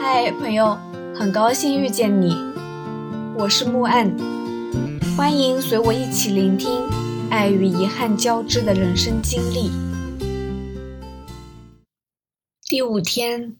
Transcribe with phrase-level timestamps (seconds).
[0.00, 0.78] 嗨，朋友，
[1.12, 2.32] 很高兴遇见你，
[3.36, 4.16] 我是木岸，
[5.16, 6.70] 欢迎随我一起聆听
[7.30, 9.72] 爱与遗憾交织的人生经历。
[12.62, 13.56] 第五天，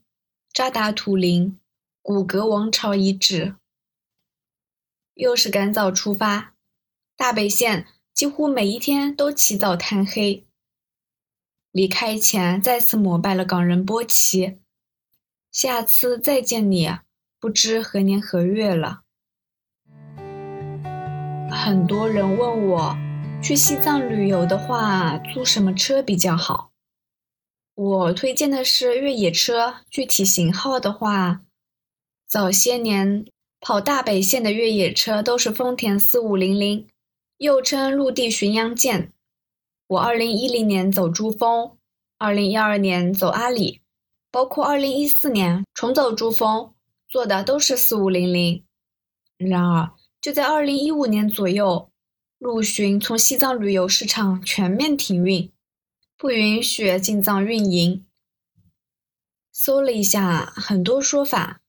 [0.52, 1.58] 扎达图林，
[2.02, 3.56] 古格王朝遗址，
[5.14, 6.54] 又是赶早出发，
[7.16, 10.46] 大北线几乎每一天都起早贪黑。
[11.72, 14.60] 离开前再次膜拜了港人波奇，
[15.58, 16.88] 下次再见你，
[17.40, 19.00] 不知何年何月了。
[21.50, 22.96] 很多人问我，
[23.42, 26.70] 去西藏旅游的话，租什么车比较好？
[27.74, 31.40] 我推荐的是越野车，具体型号的话，
[32.28, 33.26] 早些年
[33.60, 36.86] 跑大北线的越野车都是丰田四五零零，
[37.38, 39.12] 又称陆地巡洋舰。
[39.88, 41.76] 我二零一零年走珠峰，
[42.16, 43.80] 二零一二年走阿里，
[44.30, 46.74] 包括二零一四年重走珠峰，
[47.08, 48.64] 坐的都是四五零零。
[49.36, 51.90] 然而，就在二零一五年左右，
[52.38, 55.50] 陆巡从西藏旅游市场全面停运，
[56.16, 58.04] 不允许进藏运营。
[59.52, 61.60] 搜了一下，很多说法，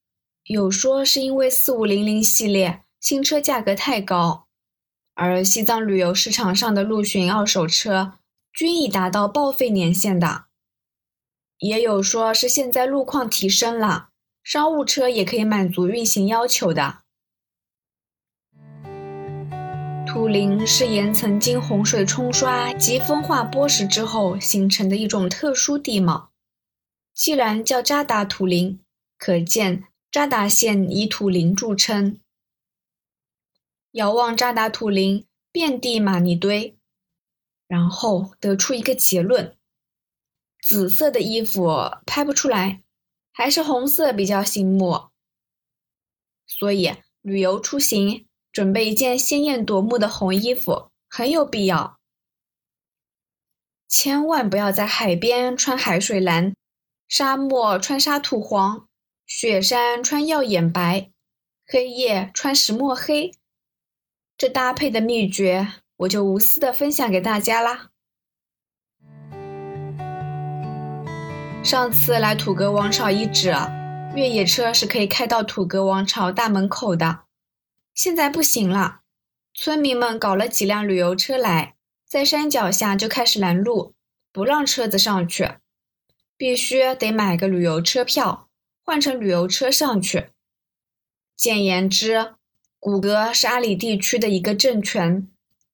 [0.44, 4.48] 有说是因为四五零零系列新车价格太高。
[5.16, 8.20] 而西藏旅游市场上的陆巡二手车
[8.53, 10.45] 均已达到报废年限的，
[11.59, 14.09] 也有说是现在路况提升了，
[14.43, 17.03] 商务车也可以满足运行要求的。
[20.07, 26.31] 土林是岩层经洪水冲刷及风化剥蚀之后形成的一种特殊地貌，
[27.13, 28.80] 既然叫扎达土林，
[29.19, 32.19] 可见扎达县以土林著称。
[33.91, 36.75] 遥望扎达土林，遍地玛尼堆，
[37.67, 39.55] 然后得出一个结论：
[40.70, 41.67] 紫色的衣服
[42.06, 42.84] 拍不出来，
[43.34, 45.09] 还是红色比较醒目。
[46.45, 51.98] 所以旅游出行准备一件鲜艳夺目的红衣服很有必要。
[53.88, 56.54] 千万不要在海边穿海水蓝，
[57.08, 58.88] 沙漠穿沙土黄，
[59.26, 61.10] 雪山穿耀眼白，
[61.66, 63.32] 黑夜穿石墨黑。
[64.38, 67.89] 这搭配的秘诀，我就无私的分享给大家啦。
[71.61, 73.53] 上次来土格王朝遗址，
[74.15, 77.25] 越野车是可以开到土格王朝大门口的，
[77.93, 79.02] 现在不行了。
[79.53, 81.75] 村民们搞了几辆旅游车来，
[82.08, 83.93] 在山脚下就开始拦路，
[84.31, 85.55] 不让车子上去，
[86.37, 88.48] 必须得买个旅游车票，
[88.83, 90.30] 换成旅游车上去。
[91.36, 92.36] 简言之。
[92.81, 95.27] 古格是阿里地区的一个政权，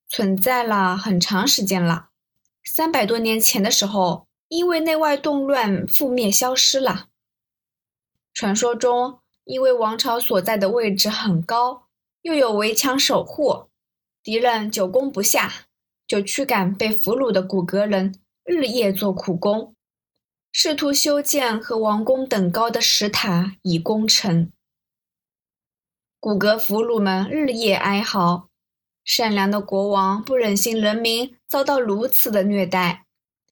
[0.10, 2.08] 存在了很长时间了。
[2.64, 7.08] 三百多年前的时候，因为内外动乱覆灭消失了。
[8.34, 11.88] 传说中，因为王朝所在的位置很高，
[12.22, 13.70] 又有围墙守护，
[14.22, 15.68] 敌人久攻不下，
[16.06, 19.76] 就驱赶被俘虏的古格人日夜做苦工，
[20.52, 24.52] 试图修建和王宫等高的石塔以攻城。
[26.20, 28.50] 古格俘虏们日夜哀嚎，
[29.04, 33.05] 善良的国王不忍心人民遭到如此的虐待，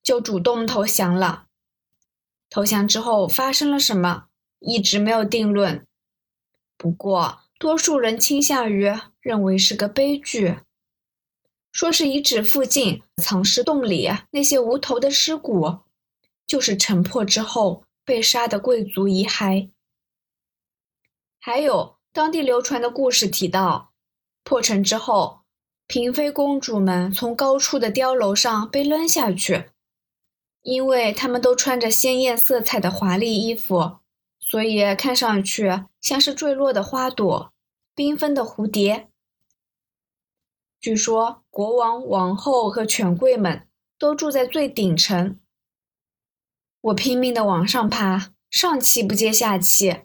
[0.04, 1.46] 就主动投降了。
[2.48, 4.26] 投降之后发生了什么，
[4.60, 5.84] 一直没有定论。
[6.76, 10.58] 不过，多数人倾向于认为是个悲剧，
[11.72, 15.80] 说是遗址附近藏尸洞里那些无头的尸骨，
[16.46, 19.70] 就是城破之后被杀的贵族遗骸。
[21.40, 21.96] 还有。
[22.14, 23.90] 当地流传的故事提到，
[24.44, 25.40] 破城之后，
[25.88, 29.70] 嫔妃公主们从高处的碉楼上被扔下去，
[30.64, 33.98] 因为他们都穿着鲜艳色彩的华丽衣服，
[34.40, 37.52] 所以看上去像是坠落的花朵、
[37.94, 39.08] 缤纷的蝴蝶。
[40.80, 45.38] 据说国王、王后和权贵们都住在最顶层。
[46.80, 50.02] 我拼命的往上爬，上气不接下气。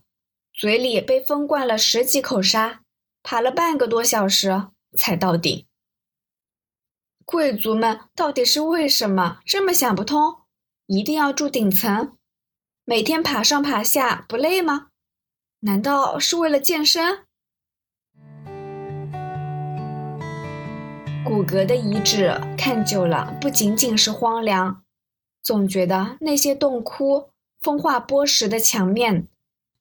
[0.53, 2.81] 嘴里被封灌了十几口沙，
[3.23, 4.67] 爬了半个多小时
[4.97, 5.65] 才到顶。
[7.23, 10.38] 贵族们到底是为什么这么想不通，
[10.91, 12.17] 一定要住顶层，
[12.83, 14.87] 每天爬上爬下不累吗？
[15.59, 17.27] 难道是为了健身？
[21.23, 24.83] 古格的遗址看久了，不仅仅是荒凉，
[25.43, 29.27] 总觉得那些洞窟、风化剥蚀的墙面。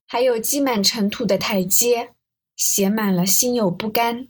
[0.06, 2.12] 还有积满尘土的台阶，
[2.54, 4.28] 写满了心有不甘。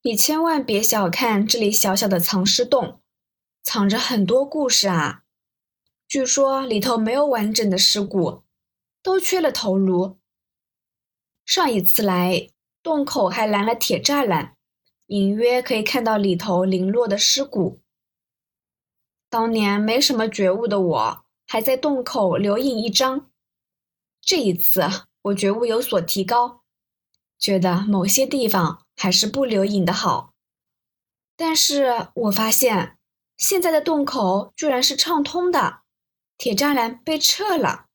[0.00, 3.01] 你千万别小看这里小小的藏尸洞，
[3.62, 5.22] 藏着很多故事啊！
[6.08, 8.42] 据说里头没有完整的尸骨，
[9.02, 10.18] 都缺了头颅。
[11.46, 12.50] 上一次来，
[12.82, 14.56] 洞口还拦了铁栅栏，
[15.06, 17.80] 隐约可以看到里头零落的尸骨。
[19.30, 23.30] 当年没什么觉悟的我，还在洞口留影一张。
[24.20, 24.82] 这一次，
[25.22, 26.62] 我觉悟有所提高，
[27.38, 30.34] 觉得某些地方还是不留影的好。
[31.36, 32.98] 但是我发现，
[33.42, 35.80] 现在的洞口居然是畅通的，
[36.38, 37.86] 铁栅栏被撤了。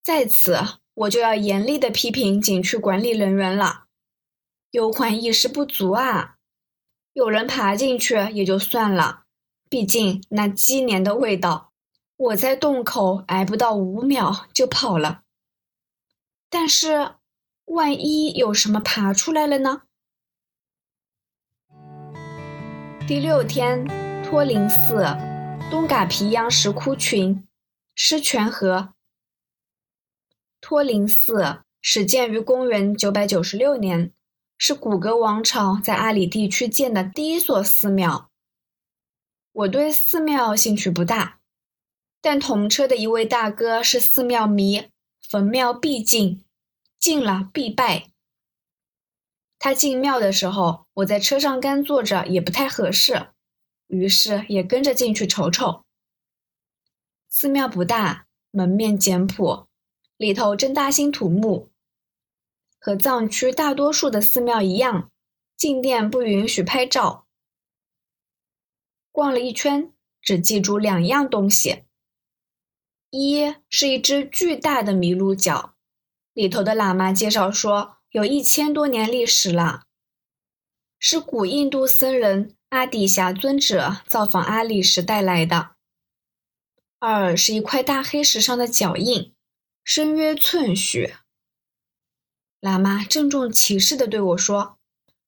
[0.00, 0.56] 在此，
[0.94, 3.86] 我就要严厉的批评景区管理人员了，
[4.70, 6.36] 忧患意识不足啊！
[7.14, 9.24] 有人爬进去也就算了，
[9.68, 11.72] 毕竟那鸡年的味道，
[12.16, 15.22] 我在洞口挨不到五秒就跑了。
[16.48, 17.16] 但是，
[17.64, 19.82] 万一有什么爬出来了呢？
[23.10, 23.84] 第六天，
[24.22, 25.04] 托林寺
[25.68, 27.44] 东嘎皮央石窟群，
[27.96, 28.94] 狮泉河。
[30.60, 34.12] 托林寺始建于公元996年，
[34.56, 38.30] 是古格王朝在阿里地区建的第一所寺庙。
[39.54, 41.40] 我对寺庙兴趣不大，
[42.20, 44.84] 但同车的一位大哥是寺庙迷，
[45.28, 46.44] 逢庙必进，
[47.00, 48.12] 进了必拜。
[49.62, 53.28] 他进庙的时候，我在车上干坐着也不太合适，
[53.88, 55.84] 于是也跟着进去瞅瞅。
[57.28, 59.68] 寺庙不大，门面简朴，
[60.16, 61.70] 里头正大兴土木。
[62.78, 65.12] 和藏区大多数的寺庙一样，
[65.58, 67.26] 进店不允许拍照。
[69.12, 69.92] 逛了一圈，
[70.22, 71.84] 只记住两样东西：
[73.10, 75.74] 一是一只巨大的麋鹿角，
[76.32, 77.99] 里头的喇嘛介绍说。
[78.12, 79.84] 有一千多年历史了，
[80.98, 85.76] 是古印度僧人阿底峡尊者造访阿里时带来的。
[86.98, 89.32] 二是一块大黑石上的脚印，
[89.84, 91.14] 深约寸许。
[92.60, 94.80] 喇嘛郑重其事地对我说：“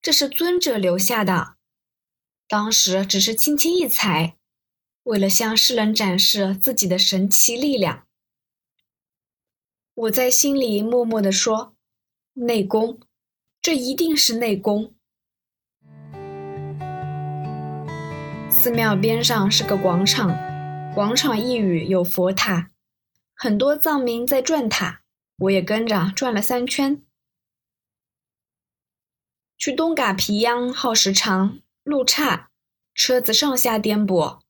[0.03, 1.55] 这是尊者留下的，
[2.49, 4.37] 当时只是轻轻一踩，
[5.05, 8.09] 为了向世人展示自己的神奇力量。”
[9.95, 11.77] 我在心里默默地说。
[12.35, 12.99] 内功，
[13.61, 14.95] 这一定是内功。
[18.49, 20.35] 寺庙边上是个广场，
[20.95, 22.71] 广场一隅有佛塔，
[23.35, 25.03] 很多藏民在转塔，
[25.37, 27.03] 我也跟着转了三圈。
[29.59, 32.51] 去东嘎皮央耗时长，路差，
[32.95, 34.41] 车子上下颠簸，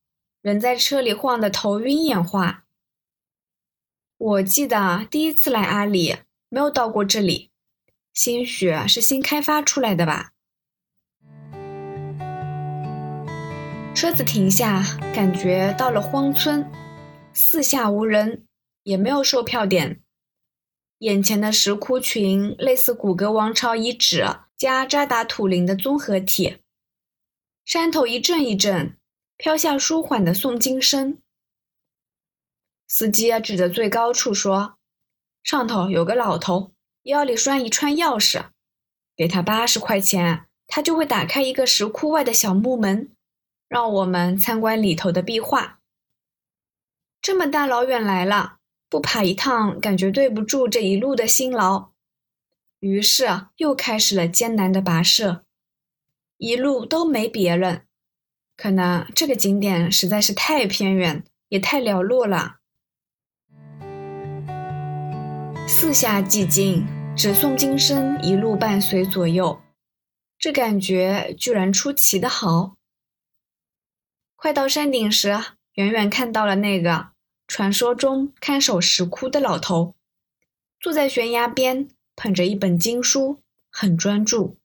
[0.40, 2.64] 人在车里晃得头晕眼花。
[4.16, 6.18] 我记得第一次来阿里，
[6.48, 7.51] 没有到过这里。
[8.12, 10.32] 兴许是新开发出来的吧。
[13.94, 14.82] 车子停下，
[15.14, 16.70] 感觉到了荒村，
[17.32, 18.46] 四下无人，
[18.82, 20.02] 也没有售票点。
[20.98, 24.24] 眼前的石窟群类似古格王朝遗址
[24.56, 26.58] 加扎达土林的综合体。
[27.64, 28.96] 山头一阵一阵
[29.36, 31.18] 飘下舒缓的诵经声。
[32.86, 34.76] 司机指着最高处说
[35.42, 36.72] ：“上头有个老头。”
[37.04, 38.50] 腰里拴一串钥匙，
[39.16, 43.10] 给他八十块钱，他就会打开一个石窟外的小木门，
[43.68, 45.80] 让我们参观里头的壁画。
[47.20, 51.90] 这么大老远来了，不爬一趟，感觉对不住这一路的辛劳。
[52.78, 55.44] 于是又开始了艰难的跋涉，
[56.36, 57.86] 一路都没别人，
[58.56, 62.58] 可能这个景点实在是太偏远，也太寥落了。
[65.74, 66.86] 四下寂静，
[67.16, 69.62] 只诵经声一路伴随左右，
[70.38, 72.76] 这感觉居然出奇的好。
[74.36, 75.30] 快到山顶时，
[75.72, 77.12] 远远看到了那个
[77.48, 79.94] 传说中看守石窟的老头，
[80.78, 84.58] 坐在悬崖边，捧着一本经书，很专注。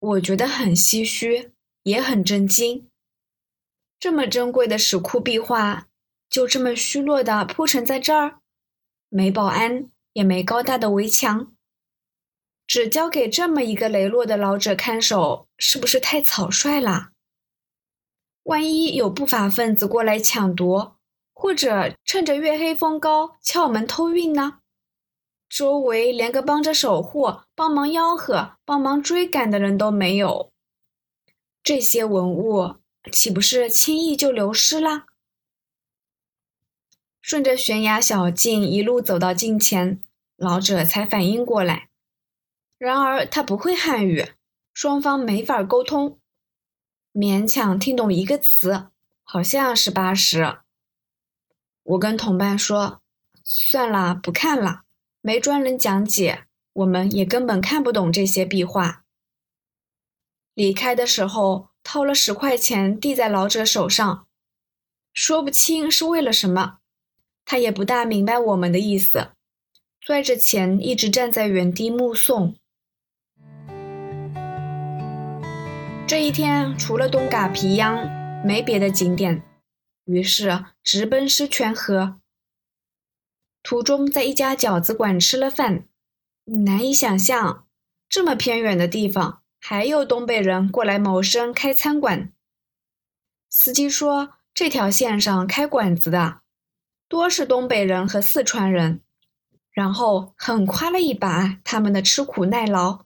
[0.00, 1.52] 我觉得很唏嘘，
[1.84, 2.88] 也很震惊。
[4.00, 5.86] 这么珍贵的石窟壁画，
[6.28, 8.39] 就这么虚弱的铺陈在这儿。
[9.10, 11.52] 没保安，也没高大的围墙，
[12.64, 17.08] 只交给这么一个羸弱的老者看守，是不是太草率了？
[18.44, 20.96] 万一有不法分子过来抢夺，
[21.34, 24.60] 或者趁着月黑风高撬门偷运呢？
[25.48, 30.52] 周围连个帮着守护、帮忙吆喝、帮忙追赶的人都没有，
[31.64, 32.76] 这些文物
[33.10, 35.06] 岂不是轻易就流失了？
[37.22, 40.00] 顺着悬崖小径一路走到近前，
[40.36, 41.88] 老者才反应过来。
[42.78, 44.32] 然而他不会汉语，
[44.72, 46.18] 双方没法沟通，
[47.12, 48.88] 勉强听懂一个词，
[49.22, 50.58] 好像是八十。
[51.82, 53.02] 我跟同伴说
[53.44, 54.82] ：“算了，不看了，
[55.20, 59.04] 没专人讲解，我们也根本看不懂这些壁画。
[60.54, 64.26] 离开的时候，掏了十块钱递在老者手上，
[65.12, 66.79] 说不清是为了什么，
[67.44, 69.32] 他也不大明白我们的意思，
[70.00, 72.54] 拽着钱一直站在原地目送。
[76.06, 78.08] 这一天除了东嘎皮央，
[78.44, 79.42] 没别的景点，
[80.06, 82.20] 于是直奔狮泉河。
[83.62, 85.84] 途中，在一家饺子馆吃了饭，
[86.64, 87.66] 难以想象，
[88.08, 92.32] 这么偏远的地方还有东北人过来谋生开餐馆。
[93.48, 96.39] 司机说，这条线上开馆子的
[97.10, 99.00] 多是东北人和四川人，
[99.72, 103.04] 然后很夸了一把他们的吃苦耐劳。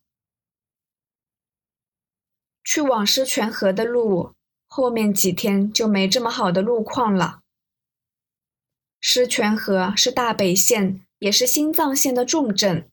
[2.63, 4.35] 去往狮泉河的路，
[4.67, 7.41] 后面几天就没这么好的路况了。
[9.01, 12.91] 狮泉河是大北线，也是新藏线的重镇，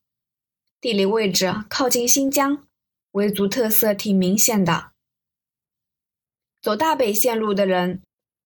[0.80, 2.66] 地理位置靠近新疆，
[3.12, 4.94] 维族特色挺明显的。
[6.62, 8.02] 走大北线路的人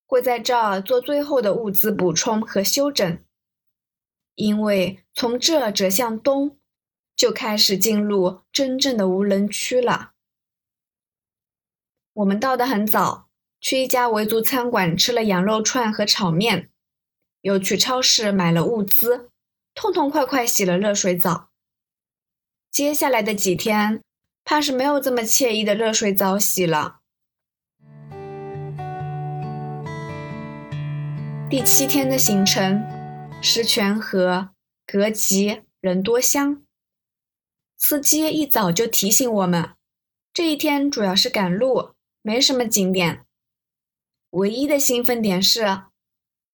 [0.05, 3.19] 会在这儿做最后的物资补充和休整，
[4.35, 6.57] 因为从这折向东，
[7.15, 10.11] 就开始进入真正的无人区了。
[12.13, 16.69] 我们到的很早，去一家维族餐馆吃了羊肉串和炒面。
[17.41, 19.29] 又去超市买了物资，
[19.75, 21.49] 痛痛快快洗了热水澡。
[22.71, 24.01] 接下来的几天，
[24.43, 27.01] 怕是没有这么惬意的热水澡洗了。
[31.57, 32.83] 第七天的行程，
[33.41, 34.49] 石泉河、
[34.85, 36.61] 格吉、人多乡。
[37.77, 39.69] 司机一早就提醒我们，
[40.33, 43.25] 这一天主要是赶路，没什么景点。
[44.31, 45.63] 唯一的兴奋点是，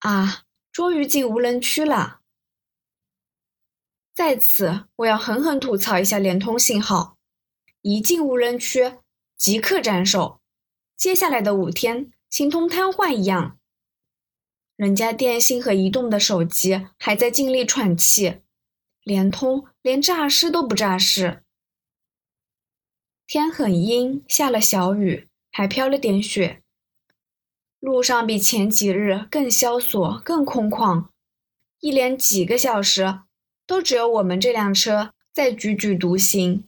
[0.01, 0.43] 啊。
[0.71, 2.19] 终于进无人区了！
[4.13, 7.17] 在此，我要狠狠吐槽一下联通信号，
[7.81, 8.99] 一进无人区
[9.35, 10.39] 即刻斩首，
[10.95, 13.57] 接下来的五天形同瘫痪一样。
[14.81, 18.37] 人家电信和移动的手机还在尽力喘气，
[19.03, 21.43] 联通连诈尸都不诈尸。
[23.27, 26.63] 天很阴，下了小雨，还飘了点雪。
[27.79, 31.09] 路上比前几日更萧索、更空旷，
[31.81, 33.19] 一连几个小时
[33.67, 36.63] 都只有我们这辆车在踽踽独行。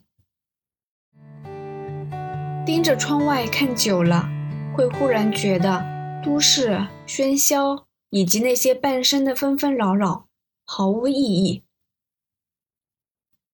[2.63, 4.29] 盯着窗外看久了，
[4.77, 5.84] 会忽然觉得
[6.24, 10.29] 都市喧嚣以及那些半生的纷纷扰扰
[10.65, 11.63] 毫无意义。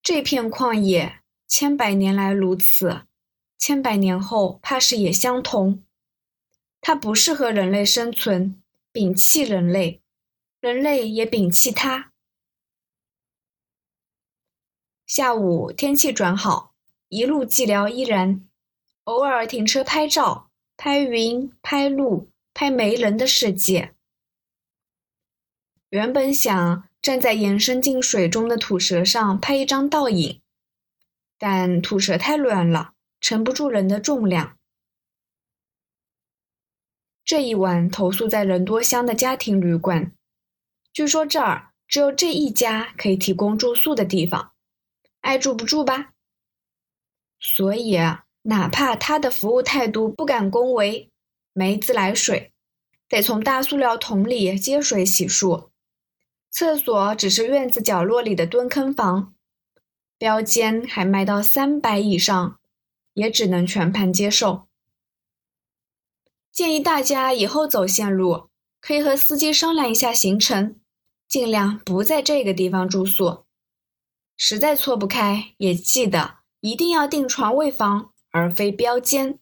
[0.04, 3.04] 这片旷野千百年来如此，
[3.58, 5.86] 千百年后怕是也相同。
[6.82, 8.62] 它不适合人类生存，
[8.92, 10.02] 摒弃人类，
[10.60, 12.12] 人类也摒弃它。
[15.08, 16.74] 下午天气转好，
[17.08, 18.46] 一路寂寥依然，
[19.06, 23.96] 偶尔停车拍照，拍云，拍路，拍没人的世界。
[25.90, 30.40] 原本想站在延伸进水中的土蛇上拍一张倒影，
[31.40, 34.58] 但土蛇太软了，承不住人的重量。
[37.26, 40.14] 这一晚投宿在人多乡的家庭旅馆，
[40.94, 44.52] 据说这儿只有这一家可以提供住宿的地方，
[45.22, 46.12] 爱住不住吧。
[47.40, 47.98] 所以
[48.44, 51.10] 哪怕他的服务态度不敢恭维，
[51.54, 52.52] 没自来水，
[53.08, 55.69] 得从大塑料桶里接水洗漱，
[56.52, 59.34] 厕所只是院子角落里的蹲坑房，
[60.18, 62.60] 标间还卖到三百以上，
[63.14, 64.68] 也只能全盘接受。
[66.52, 68.50] 建议大家以后走线路，
[68.82, 70.80] 可以和司机商量一下行程，
[71.28, 73.46] 尽量不在这个地方住宿。
[74.36, 79.40] 实在错不开，也记得一定要订床位房，而非标间。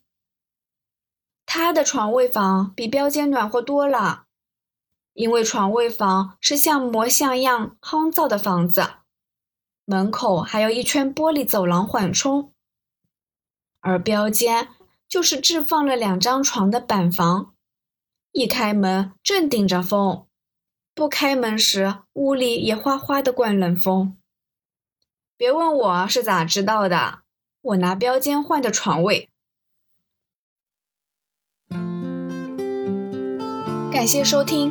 [1.46, 4.26] 他的床位房比标间暖和多了，
[5.18, 8.88] 因为床位房是像模像样夯造的房子，
[9.84, 12.52] 门口还有一圈玻璃走廊缓冲，
[13.80, 14.68] 而标间。
[15.08, 17.54] 就是置放了两张床的板房，
[18.32, 20.26] 一开门正顶着风，
[20.94, 24.18] 不开门时屋里也哗哗的灌冷风。
[25.38, 27.20] 别问我是咋知道的，
[27.62, 29.30] 我拿标间换的床位。
[33.90, 34.70] 感谢收听，